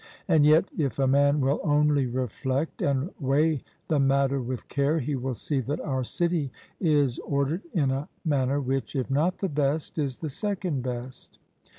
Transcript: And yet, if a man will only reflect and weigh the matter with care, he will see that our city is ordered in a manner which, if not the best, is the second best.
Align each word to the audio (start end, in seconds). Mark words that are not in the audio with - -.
And 0.27 0.43
yet, 0.47 0.65
if 0.75 0.97
a 0.97 1.05
man 1.05 1.41
will 1.41 1.59
only 1.63 2.07
reflect 2.07 2.81
and 2.81 3.11
weigh 3.19 3.61
the 3.87 3.99
matter 3.99 4.41
with 4.41 4.67
care, 4.67 4.97
he 4.97 5.13
will 5.13 5.35
see 5.35 5.59
that 5.59 5.79
our 5.81 6.03
city 6.03 6.51
is 6.79 7.19
ordered 7.19 7.61
in 7.71 7.91
a 7.91 8.09
manner 8.25 8.59
which, 8.59 8.95
if 8.95 9.11
not 9.11 9.37
the 9.37 9.47
best, 9.47 9.99
is 9.99 10.19
the 10.21 10.29
second 10.31 10.81
best. 10.81 11.37